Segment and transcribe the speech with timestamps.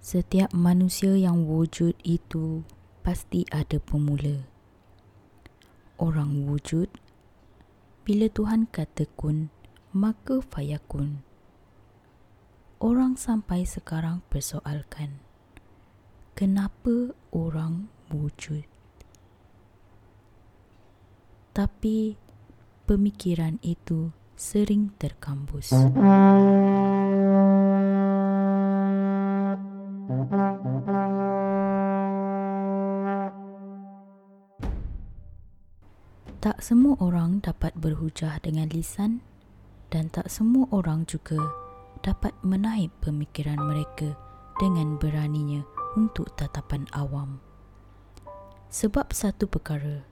[0.00, 2.64] Setiap manusia yang wujud itu
[3.04, 4.48] pasti ada pemula.
[6.00, 6.88] Orang wujud,
[8.08, 9.52] bila Tuhan kata kun,
[9.92, 11.20] maka fayakun.
[12.80, 15.20] Orang sampai sekarang persoalkan,
[16.32, 18.64] kenapa orang wujud?
[21.52, 22.16] Tapi
[22.88, 25.76] pemikiran itu sering terkambus.
[36.60, 39.24] Semua orang dapat berhujah dengan lisan
[39.88, 41.40] dan tak semua orang juga
[42.04, 44.12] dapat menaip pemikiran mereka
[44.60, 45.64] dengan beraninya
[45.96, 47.40] untuk tatapan awam.
[48.68, 50.04] Sebab satu perkara,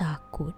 [0.00, 0.56] takut.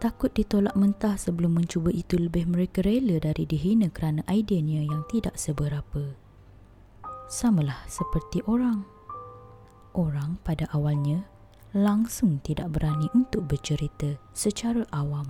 [0.00, 5.36] Takut ditolak mentah sebelum mencuba itu lebih mereka rela dari dihina kerana idenya yang tidak
[5.36, 6.16] seberapa
[7.28, 8.88] samalah seperti orang.
[9.92, 11.35] Orang pada awalnya
[11.76, 15.28] langsung tidak berani untuk bercerita secara awam.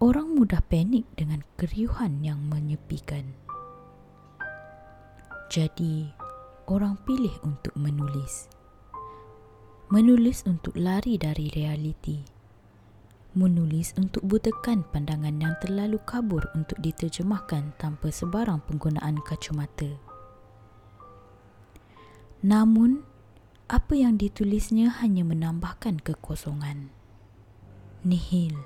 [0.00, 3.36] Orang mudah panik dengan keriuhan yang menyepikan.
[5.52, 6.08] Jadi,
[6.72, 8.48] orang pilih untuk menulis.
[9.92, 12.40] Menulis untuk lari dari realiti
[13.30, 19.86] menulis untuk butakan pandangan yang terlalu kabur untuk diterjemahkan tanpa sebarang penggunaan kacamata.
[22.42, 23.06] Namun,
[23.70, 26.90] apa yang ditulisnya hanya menambahkan kekosongan.
[28.02, 28.58] Nihil.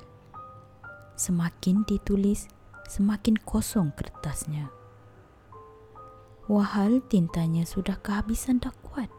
[1.12, 2.48] Semakin ditulis,
[2.88, 4.72] semakin kosong kertasnya.
[6.48, 9.12] Wahal tintanya sudah kehabisan dah kuat.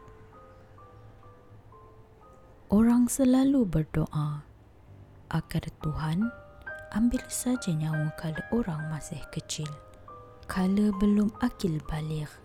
[2.74, 4.42] Orang selalu berdoa
[5.30, 6.34] agar Tuhan
[6.98, 9.70] ambil saja nyawa kala orang masih kecil.
[10.50, 12.45] Kala belum akil balik.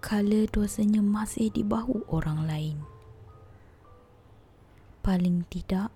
[0.00, 2.80] Kala dosanya masih di bahu orang lain.
[5.04, 5.92] Paling tidak,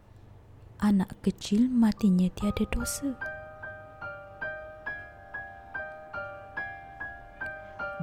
[0.76, 3.16] anak kecil matinya tiada dosa.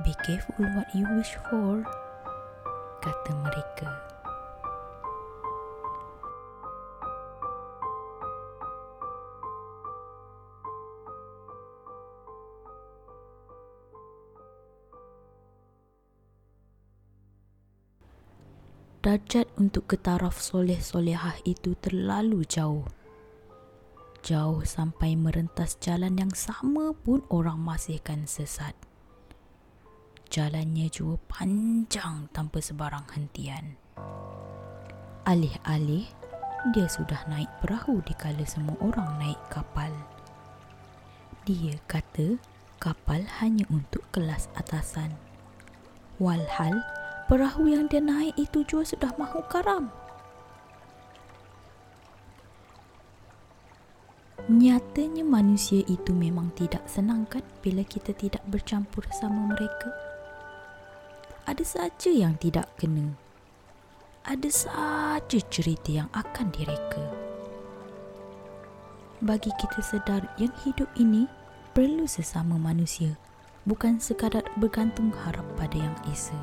[0.02, 1.86] Be careful what you wish for,
[3.06, 3.94] kata mereka.
[19.02, 22.86] Darjat untuk ke taraf soleh-solehah itu terlalu jauh.
[24.22, 28.78] Jauh sampai merentas jalan yang sama pun orang masihkan sesat.
[30.30, 33.74] Jalannya juga panjang tanpa sebarang hentian.
[35.26, 36.06] Alih-alih,
[36.70, 39.90] dia sudah naik perahu dikala semua orang naik kapal.
[41.50, 42.38] Dia kata
[42.78, 45.18] kapal hanya untuk kelas atasan.
[46.22, 46.78] Walhal,
[47.32, 49.88] perahu yang dia naik itu juga sudah mahu karam.
[54.52, 59.96] Nyatanya manusia itu memang tidak senang kan bila kita tidak bercampur sama mereka.
[61.48, 63.16] Ada saja yang tidak kena.
[64.28, 67.00] Ada saja cerita yang akan direka.
[69.24, 71.32] Bagi kita sedar yang hidup ini
[71.72, 73.16] perlu sesama manusia,
[73.64, 76.36] bukan sekadar bergantung harap pada yang esa.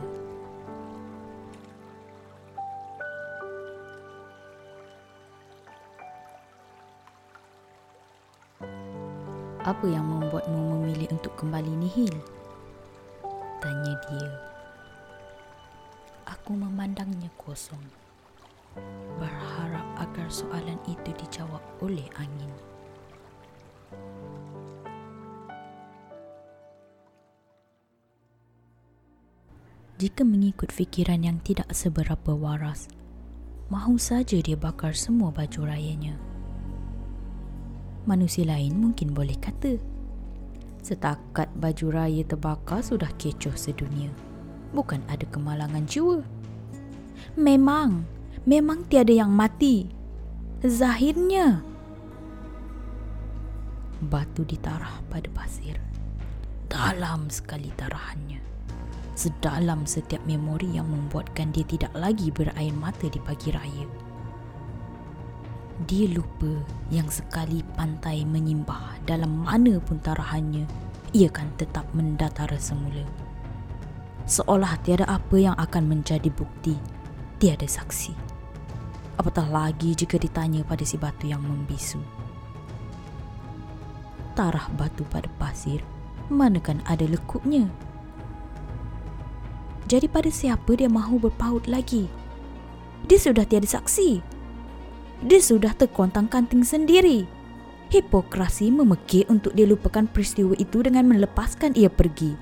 [9.68, 12.16] Apa yang membuatmu memilih untuk kembali nihil?
[13.60, 14.32] Tanya dia.
[16.24, 17.84] Aku memandangnya kosong.
[19.20, 22.48] Berharap agar soalan itu dijawab oleh angin.
[30.00, 32.88] Jika mengikut fikiran yang tidak seberapa waras,
[33.68, 36.16] mahu saja dia bakar semua baju rayanya
[38.08, 39.76] manusia lain mungkin boleh kata.
[40.80, 44.08] Setakat baju raya terbakar sudah kecoh sedunia.
[44.72, 46.24] Bukan ada kemalangan jiwa.
[47.36, 48.08] Memang,
[48.48, 49.92] memang tiada yang mati.
[50.64, 51.60] Zahirnya.
[54.00, 55.76] Batu ditarah pada pasir.
[56.72, 58.40] Dalam sekali tarahannya.
[59.12, 64.07] Sedalam setiap memori yang membuatkan dia tidak lagi berair mata di pagi raya
[65.86, 66.50] dia lupa
[66.90, 70.66] yang sekali pantai menyimbah dalam mana pun tarahannya,
[71.14, 73.06] ia kan tetap mendatara semula.
[74.26, 76.74] Seolah tiada apa yang akan menjadi bukti,
[77.38, 78.10] tiada saksi.
[79.22, 82.02] Apatah lagi jika ditanya pada si batu yang membisu.
[84.34, 85.82] Tarah batu pada pasir
[86.26, 87.70] manakan ada lekupnya.
[89.88, 92.10] Jadi pada siapa dia mahu berpaut lagi?
[93.08, 94.37] Dia sudah tiada saksi.
[95.24, 97.26] Dia sudah terkontang kanting sendiri.
[97.88, 102.36] Hipokrasi memekik untuk dia lupakan peristiwa itu dengan melepaskan ia pergi.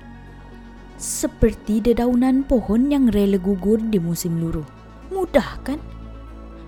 [0.97, 4.65] Seperti dedaunan pohon yang rela gugur di musim luruh.
[5.09, 5.79] Mudah kan?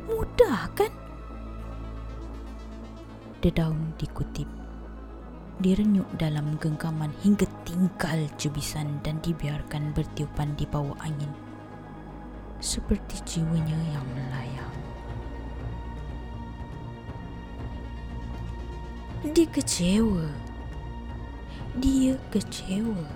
[0.07, 0.89] Mudah kan?
[3.43, 4.59] Dedaun dikutip
[5.59, 11.31] direnyuk dalam genggaman hingga tinggal jebisan dan dibiarkan bertiupan di bawah angin.
[12.63, 14.75] Seperti jiwanya yang melayang.
[19.23, 20.27] Dia kecewa.
[21.75, 23.07] Dia kecewa.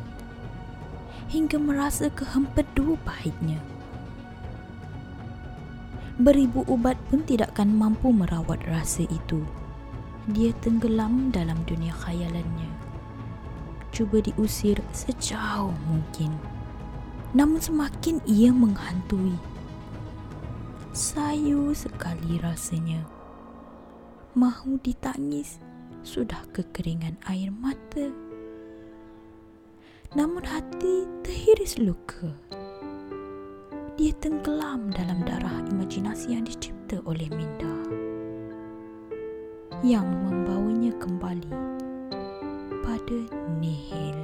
[1.31, 3.59] Hingga merasa kehempedu pahitnya.
[6.19, 9.41] Beribu ubat pun tidak akan mampu merawat rasa itu
[10.31, 12.71] dia tenggelam dalam dunia khayalannya.
[13.91, 16.31] Cuba diusir sejauh mungkin.
[17.35, 19.35] Namun semakin ia menghantui.
[20.95, 23.03] Sayu sekali rasanya.
[24.33, 25.59] Mahu ditangis,
[26.03, 28.11] sudah kekeringan air mata.
[30.13, 32.29] Namun hati terhiris luka.
[33.97, 37.71] Dia tenggelam dalam darah imajinasi yang dicipta oleh Minda
[39.83, 41.51] yang membawanya kembali
[42.87, 43.19] pada
[43.59, 44.15] nihil.